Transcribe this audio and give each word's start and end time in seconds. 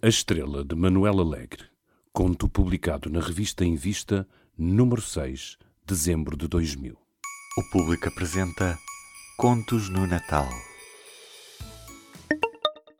A 0.00 0.06
Estrela 0.06 0.64
de 0.64 0.76
Manuel 0.76 1.18
Alegre. 1.18 1.64
Conto 2.12 2.48
publicado 2.48 3.10
na 3.10 3.18
revista 3.18 3.64
Em 3.64 3.74
Vista, 3.74 4.28
número 4.56 5.02
6, 5.02 5.58
dezembro 5.84 6.36
de 6.36 6.46
2000. 6.46 6.94
O 6.94 7.70
público 7.72 8.06
apresenta 8.06 8.78
Contos 9.36 9.88
no 9.88 10.06
Natal. 10.06 10.48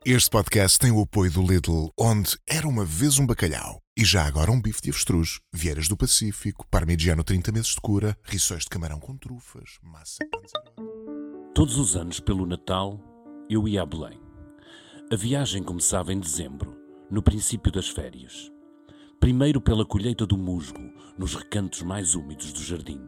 Este 0.05 0.29
podcast 0.29 0.77
tem 0.77 0.91
o 0.91 1.01
apoio 1.01 1.31
do 1.31 1.41
Lidl, 1.41 1.93
onde 1.97 2.37
era 2.45 2.67
uma 2.67 2.85
vez 2.85 3.21
um 3.21 3.27
bacalhau 3.27 3.81
e 3.97 4.05
já 4.05 4.27
agora 4.27 4.51
um 4.51 4.61
bife 4.61 4.83
de 4.83 4.91
avestruz, 4.91 5.39
vieiras 5.53 5.87
do 5.87 5.97
Pacífico, 5.97 6.67
parmigiano 6.69 7.23
30 7.23 7.53
meses 7.53 7.75
de 7.77 7.81
cura, 7.81 8.19
rissóis 8.25 8.65
de 8.65 8.71
camarão 8.71 8.99
com 8.99 9.17
trufas, 9.17 9.79
massa. 9.81 10.19
Todos 11.55 11.79
os 11.79 11.95
anos, 11.95 12.19
pelo 12.19 12.45
Natal, 12.45 13.01
eu 13.49 13.69
ia 13.69 13.83
a 13.83 13.87
Belém. 13.87 14.21
A 15.13 15.17
viagem 15.17 15.63
começava 15.63 16.13
em 16.13 16.19
dezembro, 16.19 16.78
no 17.11 17.23
princípio 17.23 17.73
das 17.73 17.89
férias. 17.89 18.53
Primeiro 19.21 19.61
pela 19.61 19.85
colheita 19.85 20.27
do 20.27 20.37
musgo, 20.37 20.93
nos 21.17 21.35
recantos 21.35 21.83
mais 21.83 22.15
úmidos 22.15 22.53
do 22.53 22.63
jardim. 22.63 23.01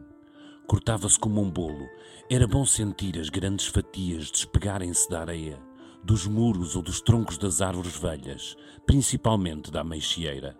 Cortava-se 0.67 1.19
como 1.19 1.41
um 1.41 1.49
bolo. 1.49 1.87
Era 2.29 2.47
bom 2.47 2.65
sentir 2.65 3.17
as 3.19 3.29
grandes 3.29 3.67
fatias 3.67 4.31
despegarem-se 4.31 5.09
da 5.09 5.21
areia 5.21 5.71
dos 6.03 6.25
muros 6.25 6.75
ou 6.75 6.81
dos 6.81 7.01
troncos 7.01 7.37
das 7.37 7.61
árvores 7.61 7.95
velhas, 7.95 8.55
principalmente 8.85 9.71
da 9.71 9.81
ameixeira. 9.81 10.57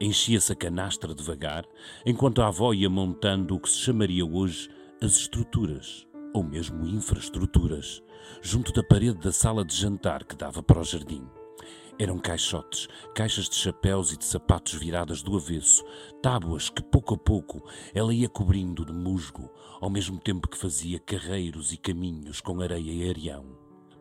Enchia-se 0.00 0.52
a 0.52 0.56
canastra 0.56 1.14
devagar, 1.14 1.64
enquanto 2.04 2.42
a 2.42 2.48
avó 2.48 2.72
ia 2.72 2.90
montando 2.90 3.54
o 3.54 3.60
que 3.60 3.68
se 3.68 3.78
chamaria 3.78 4.24
hoje 4.24 4.70
as 5.00 5.16
estruturas, 5.16 6.06
ou 6.32 6.42
mesmo 6.42 6.86
infraestruturas, 6.86 8.02
junto 8.40 8.72
da 8.72 8.82
parede 8.82 9.18
da 9.18 9.32
sala 9.32 9.64
de 9.64 9.74
jantar 9.74 10.24
que 10.24 10.36
dava 10.36 10.62
para 10.62 10.80
o 10.80 10.84
jardim. 10.84 11.24
Eram 11.98 12.18
caixotes, 12.18 12.88
caixas 13.14 13.48
de 13.48 13.56
chapéus 13.56 14.12
e 14.12 14.16
de 14.16 14.24
sapatos 14.24 14.74
viradas 14.74 15.22
do 15.22 15.36
avesso, 15.36 15.84
tábuas 16.22 16.70
que 16.70 16.82
pouco 16.82 17.14
a 17.14 17.18
pouco 17.18 17.62
ela 17.94 18.14
ia 18.14 18.28
cobrindo 18.28 18.84
de 18.84 18.92
musgo, 18.92 19.50
ao 19.80 19.90
mesmo 19.90 20.18
tempo 20.18 20.48
que 20.48 20.56
fazia 20.56 20.98
carreiros 20.98 21.72
e 21.72 21.76
caminhos 21.76 22.40
com 22.40 22.60
areia 22.60 22.90
e 22.90 23.08
areão. 23.08 23.44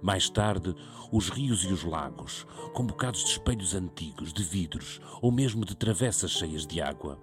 Mais 0.02 0.30
tarde, 0.30 0.74
os 1.12 1.30
rios 1.30 1.64
e 1.64 1.68
os 1.68 1.84
lagos, 1.84 2.48
com 2.74 2.86
bocados 2.86 3.24
de 3.24 3.32
espelhos 3.32 3.76
antigos, 3.76 4.34
de 4.34 4.42
vidros 4.42 5.00
ou 5.22 5.32
mesmo 5.32 5.64
de 5.64 5.76
travessas 5.76 6.32
cheias 6.32 6.66
de 6.66 6.82
água, 6.82 7.20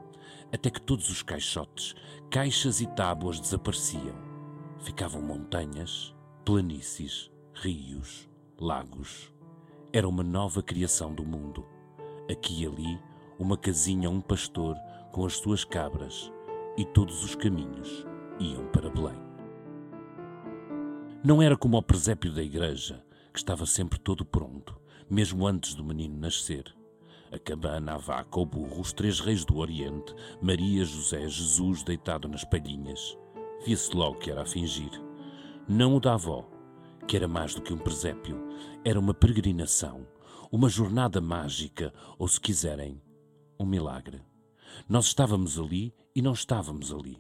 até 0.53 0.70
que 0.70 0.81
todos 0.81 1.11
os 1.11 1.23
caixotes, 1.23 1.95
caixas 2.31 2.81
e 2.81 2.87
tábuas 2.87 3.41
desapareciam. 3.41 4.14
Ficavam 4.79 5.20
montanhas, 5.23 6.14
planícies, 6.45 7.31
rios, 7.55 8.29
lagos. 8.61 9.33
Era 9.91 10.06
uma 10.06 10.22
nova 10.22 10.62
criação 10.62 11.14
do 11.14 11.25
mundo. 11.25 11.64
Aqui 12.31 12.62
e 12.62 12.67
ali, 12.67 13.00
uma 13.39 13.56
casinha, 13.56 14.11
um 14.11 14.20
pastor 14.20 14.77
com 15.11 15.25
as 15.25 15.39
suas 15.39 15.64
cabras, 15.64 16.30
e 16.77 16.84
todos 16.84 17.25
os 17.25 17.34
caminhos 17.34 18.06
iam 18.39 18.67
para 18.67 18.91
Belém. 18.91 19.17
Não 21.25 21.41
era 21.41 21.56
como 21.56 21.78
o 21.78 21.83
presépio 21.83 22.30
da 22.30 22.42
igreja, 22.42 23.03
que 23.33 23.39
estava 23.39 23.64
sempre 23.64 23.98
todo 23.98 24.27
pronto, 24.27 24.78
mesmo 25.08 25.47
antes 25.47 25.75
do 25.75 25.83
menino 25.83 26.19
nascer. 26.19 26.64
A 27.33 27.39
cabana, 27.39 27.95
a 27.95 27.97
vaca, 27.97 28.41
o 28.41 28.45
burro, 28.45 28.83
os 28.83 28.92
três 28.92 29.20
reis 29.20 29.42
do 29.42 29.56
Oriente, 29.56 30.14
Maria, 30.42 30.84
José, 30.84 31.27
Jesus 31.27 31.83
deitado 31.83 32.28
nas 32.28 32.45
palhinhas. 32.45 33.17
Via-se 33.64 33.97
logo 33.97 34.19
que 34.19 34.30
era 34.30 34.42
a 34.42 34.47
fingir. 34.47 34.91
Não 35.67 35.97
o 35.97 36.00
da 36.00 36.12
avó, 36.12 36.47
que 37.09 37.17
era 37.17 37.27
mais 37.27 37.55
do 37.55 37.62
que 37.62 37.73
um 37.73 37.78
presépio, 37.78 38.37
era 38.84 39.01
uma 39.01 39.14
peregrinação, 39.14 40.06
uma 40.53 40.69
jornada 40.69 41.23
mágica, 41.23 41.91
ou 42.19 42.28
se 42.28 42.39
quiserem, 42.39 43.01
um 43.59 43.64
milagre. 43.64 44.20
Nós 44.87 45.06
estávamos 45.06 45.59
ali 45.59 45.95
e 46.14 46.20
não 46.20 46.34
estávamos 46.34 46.92
ali. 46.92 47.19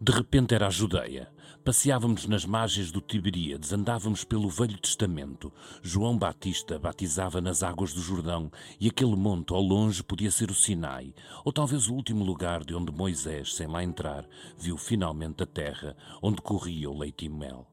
De 0.00 0.12
repente 0.12 0.54
era 0.54 0.68
a 0.68 0.70
Judeia. 0.70 1.28
Passeávamos 1.64 2.26
nas 2.26 2.44
margens 2.44 2.92
do 2.92 3.00
Tiberíades, 3.00 3.72
andávamos 3.72 4.22
pelo 4.22 4.48
Velho 4.48 4.78
Testamento. 4.78 5.52
João 5.82 6.16
Batista 6.16 6.78
batizava 6.78 7.40
nas 7.40 7.64
águas 7.64 7.92
do 7.92 8.00
Jordão 8.00 8.52
e 8.78 8.86
aquele 8.86 9.16
monte 9.16 9.52
ao 9.52 9.60
longe 9.60 10.00
podia 10.04 10.30
ser 10.30 10.48
o 10.48 10.54
Sinai, 10.54 11.12
ou 11.44 11.52
talvez 11.52 11.88
o 11.88 11.94
último 11.94 12.24
lugar 12.24 12.64
de 12.64 12.72
onde 12.72 12.92
Moisés, 12.92 13.52
sem 13.56 13.66
lá 13.66 13.82
entrar, 13.82 14.28
viu 14.56 14.78
finalmente 14.78 15.42
a 15.42 15.46
terra 15.46 15.96
onde 16.22 16.40
corria 16.40 16.88
o 16.88 16.96
leite 16.96 17.26
e 17.26 17.28
mel. 17.28 17.66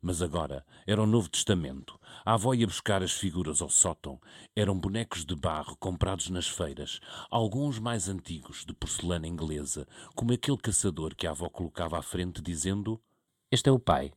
Mas 0.00 0.22
agora 0.22 0.64
era 0.86 1.02
o 1.02 1.06
Novo 1.06 1.28
Testamento. 1.28 1.98
A 2.24 2.34
avó 2.34 2.54
ia 2.54 2.66
buscar 2.66 3.02
as 3.02 3.12
figuras 3.12 3.60
ao 3.60 3.68
sótão. 3.68 4.20
Eram 4.54 4.78
bonecos 4.78 5.24
de 5.24 5.34
barro 5.34 5.76
comprados 5.76 6.28
nas 6.30 6.46
feiras, 6.46 7.00
alguns 7.30 7.78
mais 7.78 8.08
antigos, 8.08 8.64
de 8.64 8.72
porcelana 8.72 9.26
inglesa, 9.26 9.86
como 10.14 10.32
aquele 10.32 10.58
caçador 10.58 11.14
que 11.14 11.26
a 11.26 11.30
avó 11.30 11.48
colocava 11.48 11.98
à 11.98 12.02
frente, 12.02 12.40
dizendo: 12.42 13.00
Este 13.50 13.68
é 13.68 13.72
o 13.72 13.78
pai. 13.78 14.12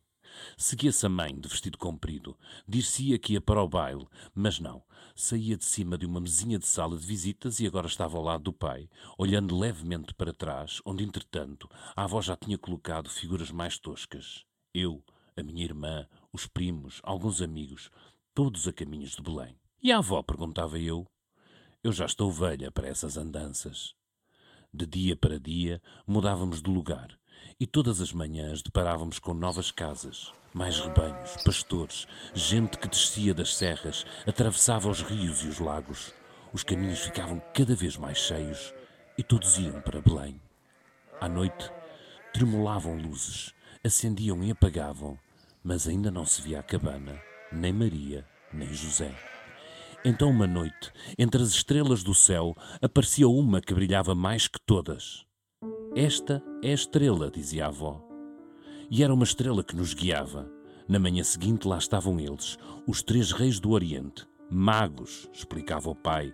Seguia-se 0.57 1.05
a 1.05 1.09
mãe, 1.09 1.33
de 1.39 1.47
vestido 1.47 1.77
comprido. 1.77 2.37
Dir-se-ia 2.67 3.17
que 3.17 3.33
ia 3.33 3.41
para 3.41 3.63
o 3.63 3.67
baile, 3.67 4.07
mas 4.33 4.59
não. 4.59 4.83
Saía 5.15 5.57
de 5.57 5.65
cima 5.65 5.97
de 5.97 6.05
uma 6.05 6.19
mesinha 6.19 6.59
de 6.59 6.67
sala 6.67 6.97
de 6.97 7.05
visitas 7.05 7.59
e 7.59 7.67
agora 7.67 7.87
estava 7.87 8.17
ao 8.17 8.23
lado 8.23 8.43
do 8.43 8.53
pai, 8.53 8.89
olhando 9.17 9.57
levemente 9.57 10.13
para 10.13 10.33
trás, 10.33 10.81
onde, 10.85 11.03
entretanto, 11.03 11.69
a 11.95 12.03
avó 12.03 12.21
já 12.21 12.35
tinha 12.35 12.57
colocado 12.57 13.09
figuras 13.09 13.51
mais 13.51 13.77
toscas. 13.77 14.45
Eu, 14.73 15.03
a 15.39 15.43
minha 15.43 15.63
irmã, 15.63 16.07
os 16.31 16.45
primos, 16.45 16.99
alguns 17.03 17.41
amigos, 17.41 17.89
todos 18.33 18.67
a 18.67 18.73
caminhos 18.73 19.11
de 19.11 19.21
Belém. 19.21 19.57
E 19.81 19.91
a 19.91 19.97
avó? 19.97 20.21
perguntava 20.21 20.77
eu. 20.79 21.07
Eu 21.83 21.91
já 21.91 22.05
estou 22.05 22.31
velha 22.31 22.71
para 22.71 22.87
essas 22.87 23.17
andanças. 23.17 23.95
De 24.73 24.85
dia 24.85 25.15
para 25.15 25.39
dia 25.39 25.81
mudávamos 26.05 26.61
de 26.61 26.69
lugar 26.69 27.17
e 27.59 27.65
todas 27.65 28.01
as 28.01 28.13
manhãs 28.13 28.61
deparávamos 28.61 29.19
com 29.19 29.33
novas 29.33 29.71
casas, 29.71 30.33
mais 30.53 30.79
rebanhos, 30.79 31.37
pastores, 31.43 32.07
gente 32.33 32.77
que 32.77 32.87
descia 32.87 33.33
das 33.33 33.55
serras, 33.55 34.05
atravessava 34.27 34.89
os 34.89 35.01
rios 35.01 35.43
e 35.43 35.47
os 35.47 35.59
lagos. 35.59 36.13
Os 36.53 36.63
caminhos 36.63 36.99
ficavam 36.99 37.41
cada 37.53 37.75
vez 37.75 37.97
mais 37.97 38.17
cheios 38.17 38.73
e 39.17 39.23
todos 39.23 39.57
iam 39.57 39.81
para 39.81 40.01
Belém. 40.01 40.41
À 41.19 41.27
noite, 41.27 41.71
tremulavam 42.33 42.97
luzes, 42.97 43.53
acendiam 43.83 44.43
e 44.43 44.51
apagavam, 44.51 45.17
mas 45.69 45.87
ainda 45.87 46.09
não 46.09 46.25
se 46.25 46.41
via 46.41 46.61
a 46.61 46.63
cabana, 46.63 47.21
nem 47.51 47.71
Maria, 47.71 48.25
nem 48.51 48.73
José. 48.73 49.13
Então, 50.03 50.31
uma 50.31 50.47
noite, 50.47 50.91
entre 51.15 51.43
as 51.43 51.49
estrelas 51.49 52.01
do 52.01 52.15
céu, 52.15 52.55
aparecia 52.81 53.29
uma 53.29 53.61
que 53.61 53.75
brilhava 53.75 54.15
mais 54.15 54.47
que 54.47 54.59
todas. 54.65 55.27
Esta 55.95 56.41
é 56.63 56.71
a 56.71 56.73
estrela, 56.73 57.29
dizia 57.29 57.65
a 57.65 57.67
avó. 57.67 58.03
E 58.89 59.03
era 59.03 59.13
uma 59.13 59.23
estrela 59.23 59.63
que 59.63 59.75
nos 59.75 59.93
guiava. 59.93 60.49
Na 60.87 60.97
manhã 60.97 61.23
seguinte, 61.23 61.67
lá 61.67 61.77
estavam 61.77 62.19
eles, 62.19 62.57
os 62.87 63.03
três 63.03 63.31
reis 63.31 63.59
do 63.59 63.69
Oriente. 63.69 64.25
Magos, 64.49 65.29
explicava 65.31 65.91
o 65.91 65.95
pai, 65.95 66.33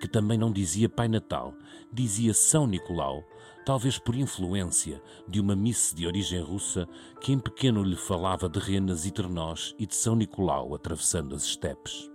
que 0.00 0.06
também 0.06 0.38
não 0.38 0.52
dizia 0.52 0.88
Pai 0.88 1.08
Natal, 1.08 1.52
dizia 1.92 2.32
São 2.32 2.68
Nicolau, 2.68 3.24
talvez 3.66 3.98
por 3.98 4.14
influência 4.14 5.02
de 5.26 5.40
uma 5.40 5.56
missa 5.56 5.92
de 5.92 6.06
origem 6.06 6.40
russa 6.40 6.88
que 7.20 7.32
em 7.32 7.38
pequeno 7.40 7.82
lhe 7.82 7.96
falava 7.96 8.48
de 8.48 8.60
renas 8.60 9.04
e 9.04 9.10
trenós 9.10 9.74
e 9.76 9.84
de 9.84 9.96
São 9.96 10.14
Nicolau 10.14 10.72
atravessando 10.72 11.34
as 11.34 11.42
estepes. 11.42 12.08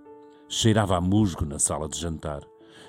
Cheirava 0.48 0.96
a 0.96 1.02
musgo 1.02 1.46
na 1.46 1.60
sala 1.60 1.90
de 1.90 2.00
jantar, 2.00 2.42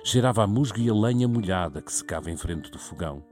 cheirava 0.05 0.45
a 0.45 0.47
musgo 0.47 0.78
e 0.78 0.89
a 0.89 0.95
lenha 0.95 1.27
molhada 1.27 1.83
que 1.83 1.93
secava 1.93 2.31
em 2.31 2.37
frente 2.37 2.71
do 2.71 2.78
fogão. 2.78 3.25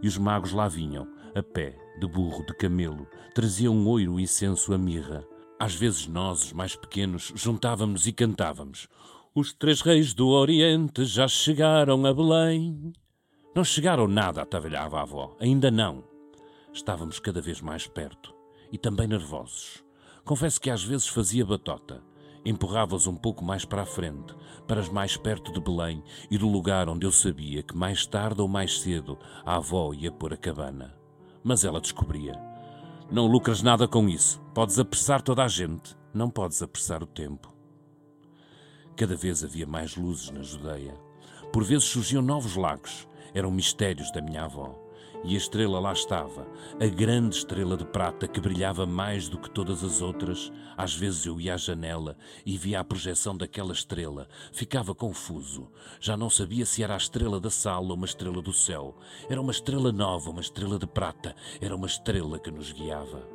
E 0.00 0.06
os 0.06 0.16
magos 0.16 0.52
lá 0.52 0.68
vinham, 0.68 1.08
a 1.34 1.42
pé, 1.42 1.76
de 1.98 2.06
burro, 2.06 2.46
de 2.46 2.54
camelo, 2.54 3.08
traziam 3.34 3.84
oiro 3.88 4.20
incenso 4.20 4.72
a 4.72 4.78
mirra. 4.78 5.26
Às 5.58 5.74
vezes 5.74 6.06
nós, 6.06 6.44
os 6.44 6.52
mais 6.52 6.76
pequenos, 6.76 7.32
juntávamos 7.34 8.06
e 8.06 8.12
cantávamos. 8.12 8.86
Os 9.34 9.52
três 9.52 9.80
reis 9.80 10.14
do 10.14 10.28
Oriente 10.28 11.04
já 11.04 11.26
chegaram 11.26 12.06
a 12.06 12.14
Belém. 12.14 12.92
Não 13.56 13.64
chegaram 13.64 14.06
nada, 14.06 14.42
atavalhava 14.42 14.98
a 14.98 15.00
avó. 15.00 15.34
Ainda 15.40 15.70
não. 15.70 16.04
Estávamos 16.74 17.18
cada 17.18 17.40
vez 17.40 17.62
mais 17.62 17.86
perto 17.86 18.34
e 18.70 18.76
também 18.76 19.06
nervosos. 19.08 19.82
Confesso 20.26 20.60
que 20.60 20.68
às 20.68 20.84
vezes 20.84 21.08
fazia 21.08 21.42
batota. 21.42 22.04
Empurrava-os 22.44 23.06
um 23.06 23.16
pouco 23.16 23.42
mais 23.42 23.64
para 23.64 23.80
a 23.80 23.86
frente, 23.86 24.34
para 24.66 24.78
as 24.78 24.90
mais 24.90 25.16
perto 25.16 25.50
de 25.50 25.58
Belém 25.58 26.04
e 26.30 26.36
do 26.36 26.46
lugar 26.46 26.86
onde 26.86 27.06
eu 27.06 27.10
sabia 27.10 27.62
que 27.62 27.74
mais 27.74 28.06
tarde 28.06 28.42
ou 28.42 28.46
mais 28.46 28.78
cedo 28.82 29.18
a 29.42 29.56
avó 29.56 29.94
ia 29.94 30.12
pôr 30.12 30.34
a 30.34 30.36
cabana. 30.36 30.94
Mas 31.42 31.64
ela 31.64 31.80
descobria. 31.80 32.38
Não 33.10 33.26
lucras 33.26 33.62
nada 33.62 33.88
com 33.88 34.06
isso. 34.06 34.38
Podes 34.52 34.78
apressar 34.78 35.22
toda 35.22 35.42
a 35.42 35.48
gente. 35.48 35.96
Não 36.12 36.28
podes 36.28 36.60
apressar 36.60 37.02
o 37.02 37.06
tempo. 37.06 37.50
Cada 38.94 39.16
vez 39.16 39.42
havia 39.42 39.66
mais 39.66 39.96
luzes 39.96 40.28
na 40.28 40.42
Judeia. 40.42 40.92
Por 41.50 41.64
vezes 41.64 41.84
surgiam 41.84 42.20
novos 42.20 42.54
lagos 42.54 43.08
eram 43.34 43.50
mistérios 43.50 44.10
da 44.12 44.20
minha 44.20 44.44
avó. 44.44 44.86
E 45.24 45.34
a 45.34 45.38
estrela 45.38 45.80
lá 45.80 45.92
estava, 45.92 46.46
a 46.80 46.86
grande 46.86 47.36
estrela 47.36 47.76
de 47.76 47.84
prata 47.84 48.28
que 48.28 48.40
brilhava 48.40 48.86
mais 48.86 49.28
do 49.28 49.38
que 49.38 49.50
todas 49.50 49.82
as 49.82 50.00
outras. 50.00 50.52
Às 50.76 50.94
vezes 50.94 51.26
eu 51.26 51.40
ia 51.40 51.54
à 51.54 51.56
janela 51.56 52.16
e 52.44 52.56
via 52.56 52.78
a 52.78 52.84
projeção 52.84 53.36
daquela 53.36 53.72
estrela. 53.72 54.28
Ficava 54.52 54.94
confuso. 54.94 55.68
Já 56.00 56.16
não 56.16 56.30
sabia 56.30 56.64
se 56.64 56.82
era 56.82 56.94
a 56.94 56.98
estrela 56.98 57.40
da 57.40 57.50
sala 57.50 57.88
ou 57.88 57.94
uma 57.94 58.06
estrela 58.06 58.40
do 58.40 58.52
céu. 58.52 58.96
Era 59.28 59.40
uma 59.40 59.50
estrela 59.50 59.90
nova, 59.90 60.30
uma 60.30 60.40
estrela 60.40 60.78
de 60.78 60.86
prata. 60.86 61.34
Era 61.60 61.74
uma 61.74 61.86
estrela 61.86 62.38
que 62.38 62.50
nos 62.50 62.70
guiava. 62.70 63.26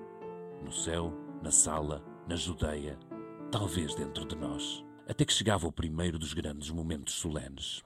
No 0.63 0.71
céu, 0.71 1.11
na 1.41 1.51
sala, 1.51 2.01
na 2.27 2.35
Judeia, 2.35 2.97
talvez 3.51 3.95
dentro 3.95 4.25
de 4.25 4.35
nós. 4.37 4.85
Até 5.09 5.25
que 5.25 5.33
chegava 5.33 5.67
o 5.67 5.71
primeiro 5.71 6.17
dos 6.17 6.33
grandes 6.33 6.69
momentos 6.69 7.15
solenes. 7.15 7.83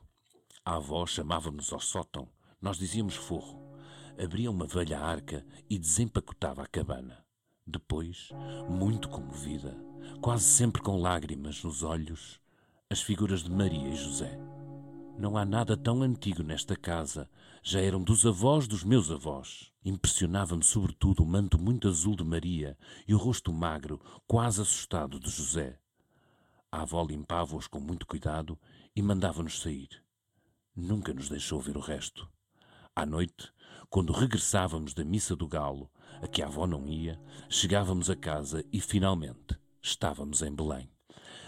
A 0.66 0.76
avó 0.76 1.06
chamava-nos 1.06 1.72
ao 1.72 1.80
sótão. 1.80 2.28
Nós 2.60 2.78
dizíamos 2.78 3.16
forro 3.16 3.66
abria 4.18 4.50
uma 4.50 4.66
velha 4.66 5.00
arca 5.00 5.46
e 5.70 5.78
desempacotava 5.78 6.64
a 6.64 6.68
cabana. 6.68 7.24
Depois, 7.68 8.30
muito 8.70 9.10
comovida, 9.10 9.76
quase 10.22 10.46
sempre 10.46 10.82
com 10.82 11.02
lágrimas 11.02 11.64
nos 11.64 11.84
olhos, 11.84 12.40
as 12.90 13.02
figuras 13.02 13.44
de 13.44 13.52
Maria 13.52 13.90
e 13.90 13.96
José. 13.96 14.40
Não 15.18 15.38
há 15.38 15.46
nada 15.46 15.76
tão 15.76 16.02
antigo 16.02 16.44
nesta 16.44 16.76
casa, 16.76 17.30
já 17.64 17.82
eram 17.82 18.04
dos 18.04 18.26
avós 18.26 18.68
dos 18.68 18.84
meus 18.84 19.10
avós. 19.10 19.72
Impressionava-me 19.84 20.64
sobretudo 20.64 21.24
o 21.24 21.26
manto 21.26 21.58
muito 21.58 21.88
azul 21.88 22.16
de 22.16 22.24
Maria 22.24 22.78
e 23.08 23.14
o 23.14 23.18
rosto 23.18 23.52
magro, 23.52 24.00
quase 24.28 24.62
assustado 24.62 25.20
de 25.20 25.30
José. 25.30 25.80
A 26.72 26.82
avó 26.82 27.04
limpava-os 27.04 27.68
com 27.68 27.80
muito 27.80 28.06
cuidado 28.06 28.60
e 28.96 29.02
mandava-nos 29.02 29.62
sair. 29.62 30.05
Nunca 30.76 31.14
nos 31.14 31.30
deixou 31.30 31.62
ver 31.62 31.78
o 31.78 31.80
resto. 31.80 32.28
À 32.94 33.06
noite, 33.06 33.50
quando 33.90 34.12
regressávamos 34.12 34.94
da 34.94 35.06
missa 35.06 35.34
do 35.34 35.48
galo, 35.48 35.90
a 36.22 36.28
que 36.28 36.42
a 36.42 36.48
avó 36.48 36.68
não 36.68 36.86
ia, 36.86 37.18
chegávamos 37.50 38.10
a 38.10 38.16
casa 38.16 38.62
e 38.74 38.82
finalmente 38.82 39.58
estávamos 39.82 40.42
em 40.42 40.54
Belém. 40.54 40.90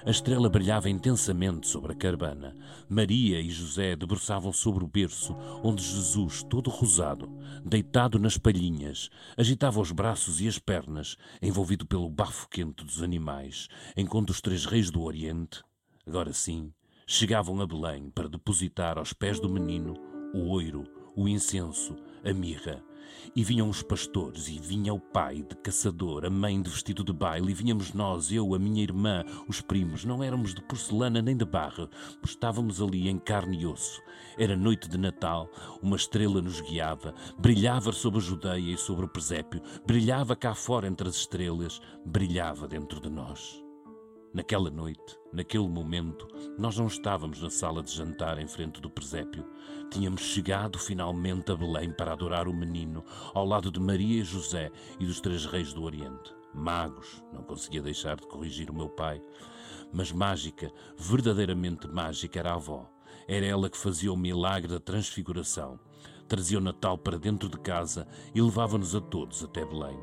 A 0.05 0.11
estrela 0.11 0.49
brilhava 0.49 0.89
intensamente 0.89 1.67
sobre 1.67 1.91
a 1.91 1.95
carbana. 1.95 2.55
Maria 2.87 3.41
e 3.41 3.49
José 3.49 3.97
debruçavam 3.97 4.53
sobre 4.53 4.85
o 4.85 4.87
berço, 4.87 5.35
onde 5.61 5.83
Jesus, 5.83 6.41
todo 6.43 6.69
rosado, 6.69 7.27
deitado 7.65 8.17
nas 8.17 8.37
palhinhas, 8.37 9.09
agitava 9.35 9.81
os 9.81 9.91
braços 9.91 10.39
e 10.39 10.47
as 10.47 10.57
pernas, 10.57 11.17
envolvido 11.41 11.85
pelo 11.85 12.09
bafo 12.09 12.47
quente 12.47 12.85
dos 12.85 13.03
animais, 13.03 13.67
enquanto 13.97 14.29
os 14.29 14.39
três 14.39 14.63
reis 14.63 14.89
do 14.89 15.01
Oriente, 15.01 15.61
agora 16.05 16.31
sim, 16.31 16.71
chegavam 17.09 17.61
a 17.61 17.65
Belém 17.65 18.09
para 18.09 18.27
depositar 18.27 18.97
aos 18.97 19.13
pés 19.13 19.39
do 19.39 19.49
menino 19.49 19.93
o 20.33 20.49
oiro, 20.49 20.83
o 21.15 21.25
incenso, 21.25 21.95
a 22.23 22.33
mirra. 22.33 22.83
E 23.33 23.45
vinham 23.45 23.69
os 23.69 23.81
pastores, 23.81 24.49
e 24.49 24.59
vinha 24.59 24.93
o 24.93 24.99
pai 24.99 25.41
de 25.41 25.55
caçador, 25.55 26.25
a 26.25 26.29
mãe 26.29 26.61
de 26.61 26.69
vestido 26.69 27.05
de 27.05 27.13
baile, 27.13 27.51
e 27.51 27.53
vinhamos 27.53 27.93
nós, 27.93 28.29
eu, 28.29 28.53
a 28.53 28.59
minha 28.59 28.83
irmã, 28.83 29.23
os 29.47 29.61
primos. 29.61 30.03
Não 30.03 30.21
éramos 30.21 30.53
de 30.53 30.61
porcelana 30.61 31.21
nem 31.21 31.37
de 31.37 31.45
barra, 31.45 31.89
estávamos 32.25 32.81
ali 32.81 33.07
em 33.07 33.17
carne 33.17 33.61
e 33.61 33.65
osso. 33.65 34.01
Era 34.37 34.57
noite 34.57 34.89
de 34.89 34.97
Natal, 34.97 35.49
uma 35.81 35.95
estrela 35.95 36.41
nos 36.41 36.59
guiava, 36.59 37.13
brilhava 37.39 37.93
sobre 37.93 38.19
a 38.19 38.23
Judeia 38.23 38.73
e 38.73 38.77
sobre 38.77 39.05
o 39.05 39.09
presépio, 39.09 39.61
brilhava 39.85 40.35
cá 40.35 40.53
fora 40.53 40.87
entre 40.87 41.07
as 41.07 41.15
estrelas, 41.15 41.79
brilhava 42.05 42.67
dentro 42.67 42.99
de 42.99 43.09
nós. 43.09 43.66
Naquela 44.33 44.69
noite, 44.69 45.17
naquele 45.31 45.67
momento, 45.67 46.27
nós 46.57 46.77
não 46.77 46.87
estávamos 46.87 47.41
na 47.41 47.49
sala 47.49 47.81
de 47.81 47.91
jantar 47.91 48.37
em 48.37 48.47
frente 48.47 48.81
do 48.81 48.89
presépio. 48.89 49.45
Tínhamos 49.89 50.21
chegado 50.21 50.77
finalmente 50.77 51.51
a 51.51 51.55
Belém 51.55 51.91
para 51.91 52.11
adorar 52.11 52.47
o 52.47 52.53
menino, 52.53 53.03
ao 53.33 53.45
lado 53.45 53.71
de 53.71 53.79
Maria 53.79 54.21
e 54.21 54.25
José 54.25 54.69
e 54.99 55.05
dos 55.05 55.21
três 55.21 55.45
reis 55.45 55.73
do 55.73 55.83
Oriente. 55.83 56.35
Magos, 56.53 57.23
não 57.31 57.41
conseguia 57.41 57.81
deixar 57.81 58.17
de 58.17 58.27
corrigir 58.27 58.69
o 58.69 58.75
meu 58.75 58.89
pai. 58.89 59.21
Mas 59.93 60.11
mágica, 60.11 60.71
verdadeiramente 60.97 61.87
mágica, 61.87 62.39
era 62.39 62.51
a 62.51 62.55
avó. 62.55 62.89
Era 63.27 63.45
ela 63.45 63.69
que 63.69 63.77
fazia 63.77 64.11
o 64.11 64.17
milagre 64.17 64.67
da 64.67 64.79
transfiguração. 64.79 65.79
Trazia 66.27 66.57
o 66.57 66.61
Natal 66.61 66.97
para 66.97 67.17
dentro 67.17 67.47
de 67.47 67.57
casa 67.59 68.07
e 68.35 68.41
levava-nos 68.41 68.93
a 68.93 68.99
todos 68.99 69.43
até 69.43 69.65
Belém. 69.65 69.97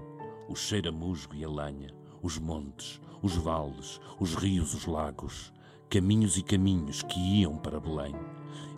O 0.48 0.56
cheiro 0.56 0.88
a 0.88 0.92
musgo 0.92 1.34
e 1.34 1.44
a 1.44 1.48
lenha, 1.48 1.94
os 2.24 2.38
montes, 2.38 3.02
os 3.22 3.36
vales, 3.36 4.00
os 4.18 4.34
rios, 4.34 4.72
os 4.72 4.86
lagos, 4.86 5.52
caminhos 5.90 6.38
e 6.38 6.42
caminhos 6.42 7.02
que 7.02 7.20
iam 7.20 7.58
para 7.58 7.78
Belém. 7.78 8.14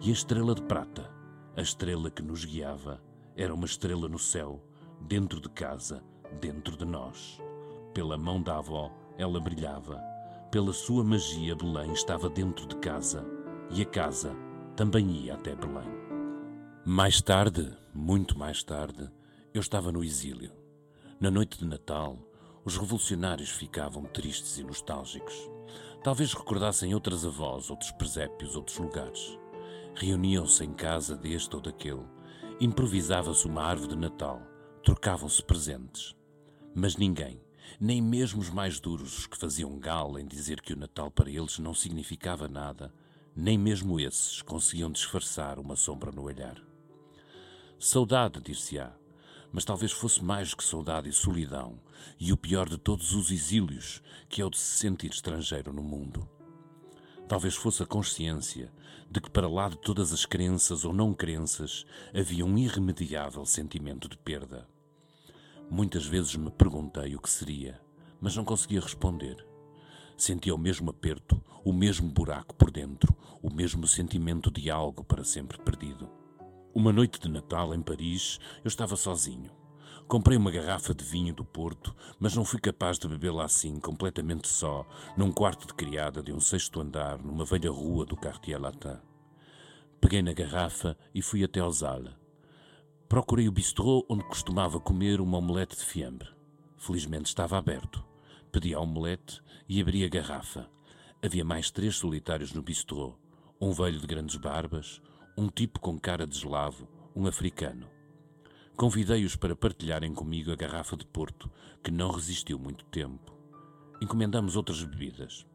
E 0.00 0.10
a 0.10 0.12
estrela 0.12 0.52
de 0.52 0.62
prata, 0.62 1.08
a 1.56 1.62
estrela 1.62 2.10
que 2.10 2.22
nos 2.22 2.44
guiava, 2.44 3.00
era 3.36 3.54
uma 3.54 3.64
estrela 3.64 4.08
no 4.08 4.18
céu, 4.18 4.60
dentro 5.00 5.40
de 5.40 5.48
casa, 5.48 6.02
dentro 6.40 6.76
de 6.76 6.84
nós. 6.84 7.40
Pela 7.94 8.18
mão 8.18 8.42
da 8.42 8.58
avó, 8.58 8.90
ela 9.16 9.38
brilhava. 9.38 10.02
Pela 10.50 10.72
sua 10.72 11.04
magia, 11.04 11.54
Belém 11.54 11.92
estava 11.92 12.28
dentro 12.28 12.66
de 12.66 12.74
casa. 12.76 13.24
E 13.70 13.80
a 13.80 13.86
casa 13.86 14.34
também 14.74 15.08
ia 15.08 15.34
até 15.34 15.54
Belém. 15.54 15.88
Mais 16.84 17.22
tarde, 17.22 17.72
muito 17.94 18.36
mais 18.36 18.64
tarde, 18.64 19.08
eu 19.54 19.60
estava 19.60 19.92
no 19.92 20.02
exílio. 20.02 20.50
Na 21.20 21.30
noite 21.30 21.58
de 21.58 21.64
Natal, 21.64 22.18
os 22.66 22.76
revolucionários 22.76 23.50
ficavam 23.50 24.02
tristes 24.02 24.58
e 24.58 24.64
nostálgicos. 24.64 25.48
Talvez 26.02 26.34
recordassem 26.34 26.92
outras 26.94 27.24
avós, 27.24 27.70
outros 27.70 27.92
presépios, 27.92 28.56
outros 28.56 28.76
lugares. 28.76 29.38
Reuniam-se 29.94 30.64
em 30.64 30.72
casa 30.72 31.16
deste 31.16 31.54
ou 31.54 31.62
daquele. 31.62 32.04
Improvisava-se 32.60 33.46
uma 33.46 33.62
árvore 33.62 33.90
de 33.90 33.96
Natal. 33.96 34.42
Trocavam-se 34.82 35.40
presentes. 35.44 36.16
Mas 36.74 36.96
ninguém, 36.96 37.40
nem 37.80 38.02
mesmo 38.02 38.40
os 38.40 38.50
mais 38.50 38.80
duros, 38.80 39.16
os 39.16 39.26
que 39.28 39.38
faziam 39.38 39.78
gala 39.78 40.20
em 40.20 40.26
dizer 40.26 40.60
que 40.60 40.72
o 40.72 40.76
Natal 40.76 41.08
para 41.08 41.30
eles 41.30 41.60
não 41.60 41.72
significava 41.72 42.48
nada, 42.48 42.92
nem 43.34 43.56
mesmo 43.56 44.00
esses 44.00 44.42
conseguiam 44.42 44.90
disfarçar 44.90 45.60
uma 45.60 45.76
sombra 45.76 46.10
no 46.10 46.24
olhar. 46.24 46.60
Saudade, 47.78 48.40
dir-se-á, 48.40 48.92
mas 49.52 49.64
talvez 49.64 49.92
fosse 49.92 50.22
mais 50.22 50.54
que 50.54 50.64
saudade 50.64 51.08
e 51.08 51.12
solidão, 51.12 51.78
e 52.18 52.32
o 52.32 52.36
pior 52.36 52.68
de 52.68 52.78
todos 52.78 53.12
os 53.14 53.30
exílios, 53.30 54.02
que 54.28 54.40
é 54.40 54.44
o 54.44 54.50
de 54.50 54.58
se 54.58 54.78
sentir 54.78 55.10
estrangeiro 55.10 55.72
no 55.72 55.82
mundo. 55.82 56.28
Talvez 57.28 57.54
fosse 57.56 57.82
a 57.82 57.86
consciência 57.86 58.72
de 59.10 59.20
que, 59.20 59.30
para 59.30 59.48
lá 59.48 59.68
de 59.68 59.78
todas 59.78 60.12
as 60.12 60.24
crenças 60.24 60.84
ou 60.84 60.92
não 60.92 61.12
crenças, 61.12 61.84
havia 62.14 62.44
um 62.44 62.56
irremediável 62.56 63.44
sentimento 63.44 64.08
de 64.08 64.16
perda. 64.16 64.68
Muitas 65.68 66.06
vezes 66.06 66.36
me 66.36 66.50
perguntei 66.50 67.16
o 67.16 67.20
que 67.20 67.28
seria, 67.28 67.80
mas 68.20 68.36
não 68.36 68.44
conseguia 68.44 68.80
responder. 68.80 69.44
Sentia 70.16 70.54
o 70.54 70.58
mesmo 70.58 70.90
aperto, 70.90 71.42
o 71.64 71.72
mesmo 71.72 72.08
buraco 72.08 72.54
por 72.54 72.70
dentro, 72.70 73.14
o 73.42 73.52
mesmo 73.52 73.86
sentimento 73.86 74.50
de 74.50 74.70
algo 74.70 75.02
para 75.02 75.24
sempre 75.24 75.58
perdido. 75.58 76.08
Uma 76.76 76.92
noite 76.92 77.18
de 77.18 77.30
Natal 77.30 77.74
em 77.74 77.80
Paris, 77.80 78.38
eu 78.62 78.68
estava 78.68 78.96
sozinho. 78.96 79.50
Comprei 80.06 80.36
uma 80.36 80.50
garrafa 80.50 80.92
de 80.94 81.02
vinho 81.02 81.32
do 81.32 81.42
Porto, 81.42 81.96
mas 82.20 82.36
não 82.36 82.44
fui 82.44 82.60
capaz 82.60 82.98
de 82.98 83.08
bebê-la 83.08 83.46
assim, 83.46 83.80
completamente 83.80 84.46
só, 84.46 84.86
num 85.16 85.32
quarto 85.32 85.66
de 85.66 85.72
criada 85.72 86.22
de 86.22 86.34
um 86.34 86.38
sexto 86.38 86.78
andar, 86.78 87.18
numa 87.18 87.46
velha 87.46 87.70
rua 87.70 88.04
do 88.04 88.14
Quartier 88.14 88.60
Latin. 88.60 88.98
Peguei 90.02 90.20
na 90.20 90.34
garrafa 90.34 90.98
e 91.14 91.22
fui 91.22 91.42
até 91.42 91.60
ao 91.60 91.72
Zala. 91.72 92.14
Procurei 93.08 93.48
o 93.48 93.52
bistrô 93.52 94.04
onde 94.06 94.24
costumava 94.24 94.78
comer 94.78 95.18
uma 95.18 95.38
omelete 95.38 95.78
de 95.78 95.82
fiambre. 95.82 96.28
Felizmente 96.76 97.30
estava 97.30 97.56
aberto. 97.56 98.04
Pedi 98.52 98.74
a 98.74 98.80
omelete 98.80 99.40
e 99.66 99.80
abri 99.80 100.04
a 100.04 100.10
garrafa. 100.10 100.68
Havia 101.24 101.42
mais 101.42 101.70
três 101.70 101.96
solitários 101.96 102.52
no 102.52 102.60
bistrô. 102.60 103.16
Um 103.58 103.72
velho 103.72 103.98
de 103.98 104.06
grandes 104.06 104.36
barbas, 104.36 105.00
um 105.36 105.48
tipo 105.48 105.78
com 105.78 105.98
cara 105.98 106.26
de 106.26 106.34
eslavo, 106.34 106.88
um 107.14 107.26
africano. 107.26 107.86
Convidei-os 108.74 109.36
para 109.36 109.54
partilharem 109.54 110.14
comigo 110.14 110.50
a 110.50 110.56
garrafa 110.56 110.96
de 110.96 111.04
Porto, 111.04 111.50
que 111.84 111.90
não 111.90 112.10
resistiu 112.10 112.58
muito 112.58 112.84
tempo. 112.86 113.34
Encomendamos 114.00 114.56
outras 114.56 114.82
bebidas. 114.82 115.46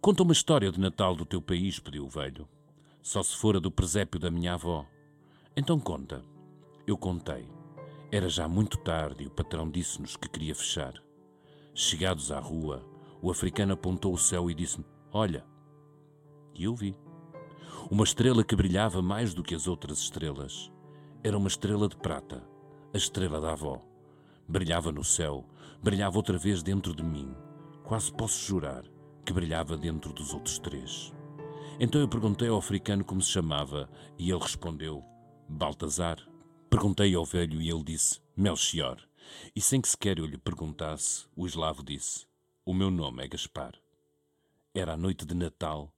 Conta 0.00 0.22
uma 0.22 0.32
história 0.32 0.72
de 0.72 0.80
Natal 0.80 1.14
do 1.14 1.26
teu 1.26 1.42
país, 1.42 1.78
pediu 1.78 2.06
o 2.06 2.08
velho. 2.08 2.48
Só 3.02 3.22
se 3.22 3.36
fora 3.36 3.60
do 3.60 3.70
presépio 3.70 4.18
da 4.18 4.30
minha 4.30 4.54
avó. 4.54 4.86
Então 5.54 5.78
conta. 5.78 6.24
Eu 6.86 6.96
contei. 6.96 7.46
Era 8.10 8.28
já 8.28 8.48
muito 8.48 8.78
tarde 8.78 9.24
e 9.24 9.26
o 9.26 9.30
patrão 9.30 9.70
disse-nos 9.70 10.16
que 10.16 10.28
queria 10.28 10.54
fechar. 10.54 10.94
Chegados 11.74 12.32
à 12.32 12.40
rua, 12.40 12.86
o 13.20 13.30
africano 13.30 13.74
apontou 13.74 14.14
o 14.14 14.18
céu 14.18 14.50
e 14.50 14.54
disse-me: 14.54 14.86
Olha. 15.12 15.44
E 16.54 16.64
eu 16.64 16.74
vi. 16.74 16.96
Uma 17.90 18.04
estrela 18.04 18.44
que 18.44 18.54
brilhava 18.54 19.00
mais 19.00 19.32
do 19.32 19.42
que 19.42 19.54
as 19.54 19.66
outras 19.66 19.98
estrelas. 19.98 20.70
Era 21.22 21.38
uma 21.38 21.48
estrela 21.48 21.88
de 21.88 21.96
prata, 21.96 22.42
a 22.92 22.96
estrela 22.96 23.40
da 23.40 23.52
avó. 23.52 23.82
Brilhava 24.46 24.92
no 24.92 25.02
céu, 25.02 25.46
brilhava 25.82 26.18
outra 26.18 26.36
vez 26.36 26.62
dentro 26.62 26.94
de 26.94 27.02
mim. 27.02 27.34
Quase 27.84 28.12
posso 28.12 28.44
jurar 28.44 28.84
que 29.24 29.32
brilhava 29.32 29.76
dentro 29.76 30.12
dos 30.12 30.34
outros 30.34 30.58
três. 30.58 31.14
Então 31.80 32.00
eu 32.00 32.08
perguntei 32.08 32.48
ao 32.48 32.58
africano 32.58 33.04
como 33.04 33.22
se 33.22 33.30
chamava 33.30 33.88
e 34.18 34.30
ele 34.30 34.40
respondeu: 34.40 35.02
Baltazar. 35.48 36.18
Perguntei 36.68 37.14
ao 37.14 37.24
velho 37.24 37.62
e 37.62 37.70
ele 37.70 37.84
disse: 37.84 38.20
Melchior. 38.36 38.98
E 39.56 39.60
sem 39.60 39.80
que 39.80 39.88
sequer 39.88 40.18
eu 40.18 40.26
lhe 40.26 40.36
perguntasse, 40.36 41.26
o 41.34 41.46
eslavo 41.46 41.82
disse: 41.82 42.26
O 42.66 42.74
meu 42.74 42.90
nome 42.90 43.24
é 43.24 43.28
Gaspar. 43.28 43.72
Era 44.74 44.92
a 44.92 44.96
noite 44.96 45.24
de 45.24 45.34
Natal 45.34 45.92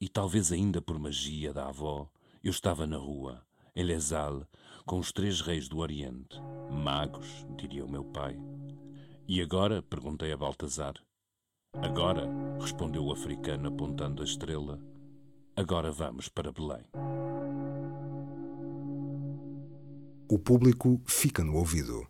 e 0.00 0.08
talvez 0.08 0.52
ainda 0.52 0.80
por 0.80 0.98
magia 0.98 1.52
da 1.52 1.68
avó, 1.68 2.08
eu 2.42 2.50
estava 2.50 2.86
na 2.86 2.96
rua, 2.96 3.42
em 3.74 3.82
Les 3.82 4.12
Halles, 4.12 4.46
com 4.86 4.98
os 4.98 5.12
três 5.12 5.40
reis 5.40 5.68
do 5.68 5.78
Oriente, 5.78 6.40
magos, 6.70 7.46
diria 7.56 7.84
o 7.84 7.90
meu 7.90 8.04
pai. 8.04 8.38
E 9.26 9.42
agora? 9.42 9.82
perguntei 9.82 10.32
a 10.32 10.36
Baltazar. 10.36 10.94
Agora, 11.74 12.26
respondeu 12.60 13.04
o 13.04 13.12
africano 13.12 13.68
apontando 13.68 14.22
a 14.22 14.24
estrela. 14.24 14.80
Agora 15.54 15.90
vamos 15.90 16.28
para 16.28 16.52
Belém. 16.52 16.84
O 20.30 20.38
público 20.38 21.00
fica 21.06 21.42
no 21.42 21.56
ouvido. 21.56 22.06